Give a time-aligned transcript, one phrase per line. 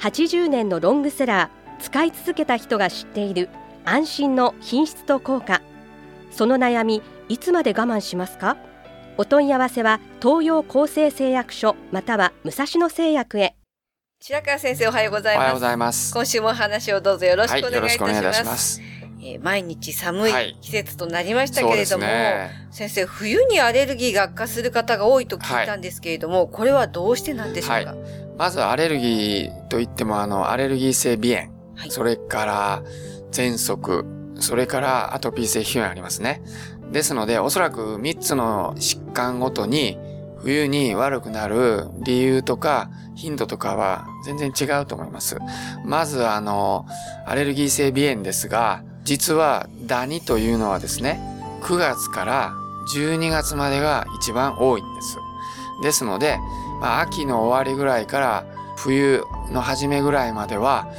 [0.00, 3.48] 80年のロングセラー使い続けた人が知っている
[3.84, 5.62] 安心の品質と効果。
[6.30, 8.56] その悩みいつまで我慢しますか？
[9.16, 13.56] お問い合わせは東洋厚生製薬所または武蔵野製薬へ。
[14.20, 16.14] 白川先生おはようございおはようますございます。
[16.14, 20.56] 今週もお話をどうぞよろしくお願いいたします,、はい、えー毎日寒いはい。
[20.60, 22.50] 季節となりましたけれども、ね。
[22.70, 27.94] 先生冬にアレルギーが悪化する方が多いと聞いたんですけれども、これはどうしてなんでしょうか、
[28.36, 31.90] まずアレルギーといっても、あの、アレルギー性鼻炎、はい。
[31.90, 32.82] それから
[33.30, 34.04] 喘息、
[34.40, 36.42] それからアトピー性皮膚炎ありますね。
[36.92, 39.98] ですので、おそらく3つの疾患ごとに、
[40.40, 45.36] 冬に悪くなる理由とか頻度とかは全然違うと思います。
[45.84, 46.86] まずあの、
[47.26, 51.18] アレルギー性鼻炎ですが、実はダニというのはですね、
[51.62, 52.52] 9月から
[52.94, 55.16] 12月までが一番多いんです。
[55.82, 56.36] ですので、
[56.82, 58.44] まあ、秋の終わりぐらいから
[58.76, 60.92] 冬の初めぐらいまでは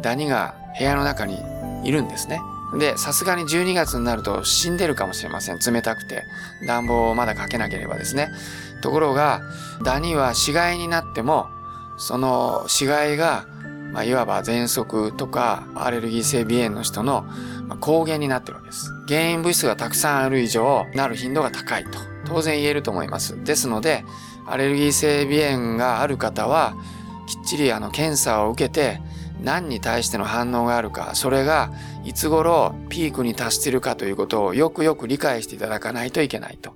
[0.00, 1.38] ダニが部屋の中に
[1.84, 2.40] いるんですね。
[2.80, 5.60] で、さすがに12月になると死んでるかもしれません。
[5.60, 6.24] 冷たくて。
[6.66, 8.28] 暖房をまだかけなければですね。
[8.82, 9.40] ところが、
[9.84, 11.46] ダニは死骸になっても、
[11.96, 13.46] その死骸が、
[13.92, 17.22] まあ、いわば喘息とかアレルギー性鼻炎の人の
[17.66, 18.90] まあ抗原になってるわけです。
[19.06, 21.98] 原因物質がたくさんある以上、なる頻度が高いと。
[22.24, 23.42] 当然言えると思います。
[23.44, 24.04] ですので、
[24.46, 26.74] アレルギー性鼻炎がある方は、
[27.26, 29.00] きっちりあの検査を受けて、
[29.42, 31.72] 何に対しての反応があるか、それが
[32.04, 36.74] いつ頃ピークに達しているかということをよくよく理解していただかないといけないと。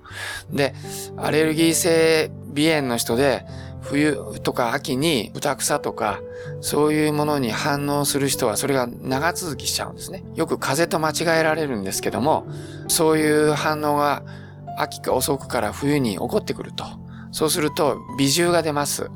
[0.50, 0.74] で、
[1.16, 3.46] アレルギー性鼻炎の人で、
[3.86, 6.20] 冬とか秋に豚草とか、
[6.60, 10.24] そういうものに反応する人はそれが長続きしちゃうんですね。
[10.34, 12.46] よく風邪と間違えられるんですけども、
[12.88, 14.22] そういう反応が
[14.78, 16.84] 秋か遅くから冬に起こってくると。
[17.32, 19.10] そうすると微汁が出ます。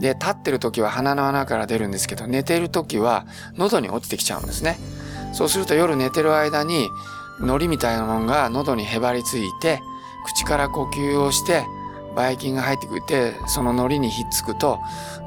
[0.00, 4.78] で、立ってる時は鼻の穴から出るんですけど、寝てる時は喉に落ちてきちゃうんですね。
[5.32, 6.88] そうすると夜寝てる間に、
[7.40, 9.80] 海苔みたいなものが喉にへばりついて、
[10.26, 11.64] 口から呼吸をして、
[12.18, 14.80] ばい菌が入ってくれて、その海苔にひっつくと、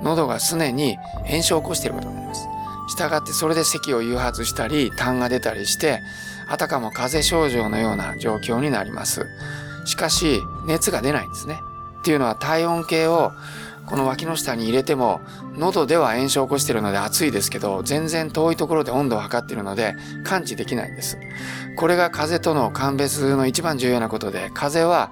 [0.04, 2.48] 喉が常に炎症を起こしていることになります。
[2.90, 6.02] したがってそれで咳を誘発したり、痰が出たりして、
[6.50, 9.26] あたかも風邪症状のような状況になります。
[9.86, 11.62] しかし、熱が出ないんですね。
[12.00, 13.32] っていうのは体温計を
[13.86, 15.22] この脇の下に入れても、
[15.58, 21.18] 喉では炎症を起こしているので暑いですけど、全然遠いところで温度を測っているので感知できないんです。
[21.78, 25.12] これが風邪との鑑別の一番重要なことで、風邪は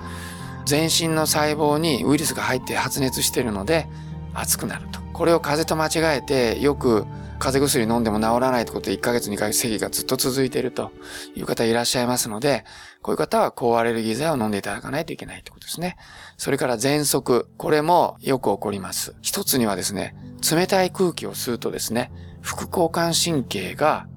[0.69, 3.87] 全身の細胞にウイルスが入って発熱しているので
[4.35, 4.99] 熱くなると。
[5.13, 7.05] これを風邪と間違えてよく
[7.39, 10.91] 風邪薬飲んでも治らないってことで1ヶ月2ヶ月咳がずっと続いていると
[11.35, 12.65] いう方いらっしゃいますので、
[13.01, 15.97] こういう方は抗アレルギー剤を飲んでいただかないといけないってことですね。
[16.37, 17.47] それから喘息。
[17.57, 19.15] これもよく起こります。
[19.21, 20.15] 一つにはですね、
[20.51, 24.07] 冷たい空気を吸うとですね、副交感神経が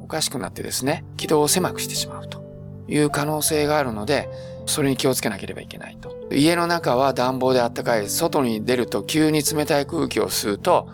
[0.00, 2.44] おかしくなってですね、軌道を狭くしてしまうと
[2.86, 4.28] いう可能性があるので、
[4.66, 6.14] それに気をつけなければいけないと。
[6.32, 8.08] 家の中は暖房で暖かい。
[8.08, 10.88] 外に出ると急に冷たい空気を吸うと、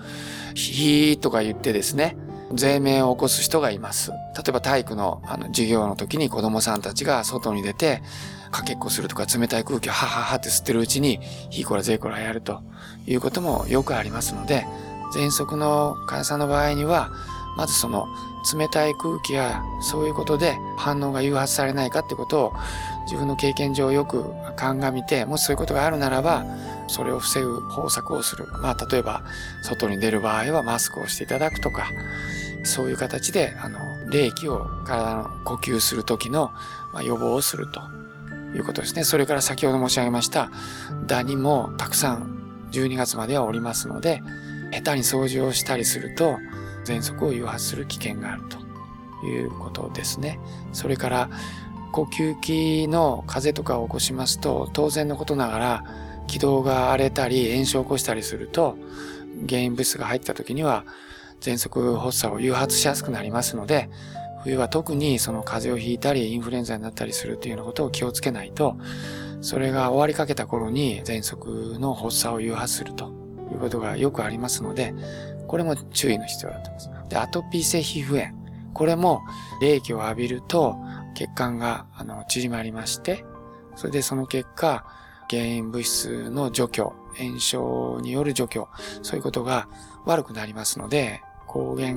[0.54, 2.16] ヒーとか言ってですね、
[2.52, 4.10] 税名を起こす人がいます。
[4.10, 4.16] 例
[4.48, 8.02] えば体育のあの授業の時に子供さんたちが外に出て、
[8.50, 11.18] かけっこするとか冷たい空気をハハハって吸ってるうちに、
[11.50, 12.60] ヒーコラゼーコラやると
[13.06, 14.66] いうこともよくありますので、
[15.14, 17.10] 喘息の患者さんの場合には、
[17.56, 18.08] まずその
[18.56, 22.52] 冷たい空気やそういうことで反応が誘発されないかってことを
[23.04, 24.24] 自分の経験上よく
[24.56, 26.44] 鑑みて、もしそういうことがあるならば、
[26.88, 28.46] それを防ぐ方策をする。
[28.60, 29.22] まあ、例えば、
[29.62, 31.90] 外に出る場合はマスクをしていただくとか、
[32.64, 33.78] そういう形で、あの、
[34.10, 36.52] 冷気を体の呼吸する時の、
[36.92, 37.80] ま、予防をすると
[38.56, 39.04] いうことですね。
[39.04, 40.50] それから先ほど申し上げました、
[41.06, 44.22] ダニもたくさん12月まではおりますので、
[44.70, 46.38] 下手に掃除をしたりすると、
[46.84, 50.38] 喘息を誘発する危険があるということですね。
[50.72, 51.30] それから、
[51.92, 55.84] 呼吸器の風邪とかを起こしますと、当然のことながら、
[56.26, 58.76] 気道が荒れたり炎症を起こしたりすると、
[59.48, 60.84] 原因物質が入った時には、
[61.40, 63.90] 喘息発作を誘発しやすくなりますので、
[64.42, 68.76] 冬は特にその風邪をひいたりインフルエンザになったりするというようなことを気をつけないと、
[69.40, 73.12] それが終わりかけた頃に喘息の発作を誘発すると
[73.52, 74.94] いうことがよくありますので、
[75.52, 77.08] これも注意の必要だと思います。
[77.10, 78.34] で、アトピー性皮膚炎。
[78.72, 79.20] これも
[79.60, 80.78] 冷気を浴びると
[81.14, 83.22] 血管があの縮まりまして、
[83.76, 84.86] それでその結果、
[85.28, 88.66] 原因物質の除去、炎症による除去、
[89.02, 89.68] そういうことが
[90.06, 91.96] 悪くなりますので、抗原、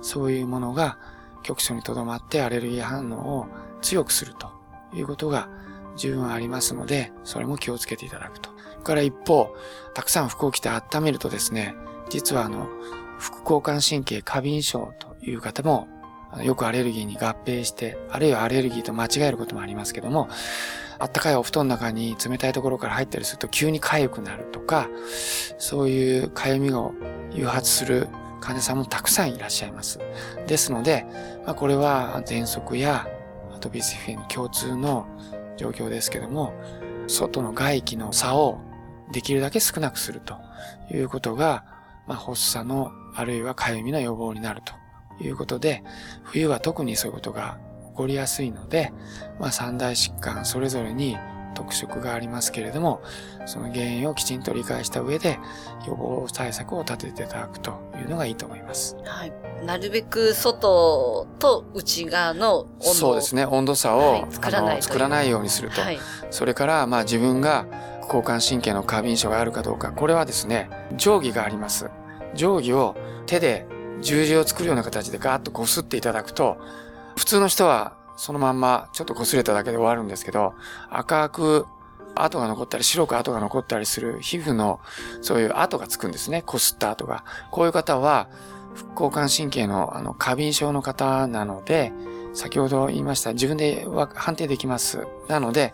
[0.00, 0.96] そういうものが
[1.42, 3.46] 局所にとどまってアレルギー反応を
[3.82, 4.48] 強くすると
[4.94, 5.50] いうことが
[5.98, 8.48] 十分ありますので、それも気をつけていただくと。
[8.82, 9.54] から一方、
[9.92, 11.74] たくさん服を着て温めるとですね、
[12.10, 12.68] 実はあの、
[13.18, 15.88] 副交感神経過敏症という方も、
[16.42, 20.28] よくアレルギーに合併して、あるいはアレルギーと間違えることもありますけども、
[20.98, 24.88] あったかいお布団の中に冷たいところから入ったりすると急に痒くなるとか、
[25.58, 26.92] そういう痒みを
[27.32, 28.08] 誘発する
[28.40, 30.00] 患者さんもたくさんいらっしゃいます。
[30.46, 31.06] ですので、
[31.46, 33.08] まあ、これは喘息や
[33.54, 35.06] アトピースフィン共通の
[35.56, 36.52] 状況ですけども、
[37.06, 38.60] 外の外気の差を
[39.12, 40.36] できるだけ少なくすると
[40.90, 41.64] いうことが、
[42.06, 44.74] まあ、発作のあるいは痒みの予防になると
[45.22, 45.82] いうことで、
[46.22, 47.58] 冬は特にそういうことが
[47.90, 48.92] 起こりやすいので、
[49.38, 51.16] まあ、三大疾患それぞれに
[51.54, 53.00] 特色がありますけれども、
[53.46, 55.38] その原因をきちんと理解した上で
[55.86, 58.96] 予防対策を立てていただくというのがいいと思います。
[59.04, 59.32] はい。
[59.64, 63.46] なるべく外と内側の温度そうですね。
[63.46, 65.80] 温度差を、はい、作らない作らないようにすると。
[65.80, 65.98] はい、
[66.30, 67.66] それから、まあ自分が
[68.06, 71.90] 交感神経の過敏症があるかどうか、これはですね、定規があります。
[72.34, 72.96] 定規を
[73.26, 73.66] 手で
[74.00, 76.58] 十字を作るような形でガーッと擦っていただくと、
[77.16, 80.54] 普通の人はそのまんまちょっと擦れただけで終わるんですけど、
[80.90, 81.66] 赤く
[82.14, 84.80] 跡が残ったり白く跡が残ったりする皮膚の
[85.20, 86.44] そういう跡がつくんですね。
[86.46, 87.24] 擦った跡が。
[87.50, 88.28] こういう方は、
[88.74, 91.92] 副交感神経のあの過敏症の方なので、
[92.34, 95.06] 先ほど言いました自分で判定できます。
[95.28, 95.72] なので、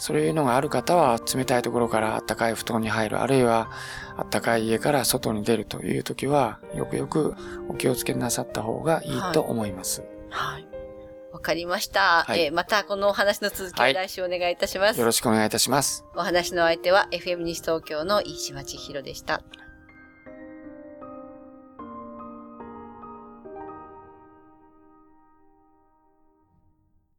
[0.00, 3.70] そういうのがある方は冷たいところから暖かい布団に入る、あるいは
[4.30, 7.34] 暖かい家から外に出るという時は、よくよく
[7.68, 10.02] お気をつけなさった方がいいと思います。
[10.30, 10.66] はい。
[11.32, 12.24] わ、かりました。
[12.26, 16.06] はい、えー、またこのお話の続きを来週お願いいたします、はい、よろしくお願いいたします。
[16.16, 19.42] お話の相手は FM 西東京の飯島千尋でした。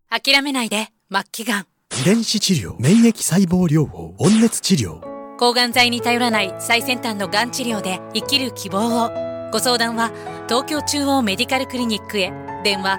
[0.09, 1.70] 諦めないで、末期がん。
[2.01, 4.99] 遺伝子治療、免疫細胞療法、温熱治療。
[5.37, 9.11] 抗がん剤に頼らない最先端のがん治療で生きる希望を。
[9.51, 10.11] ご相談は、
[10.47, 12.33] 東京中央メディカルクリニックへ。
[12.63, 12.97] 電話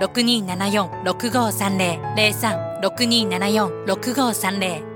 [0.00, 2.80] 03-6274-6530。
[2.80, 4.93] 03-6274-6530。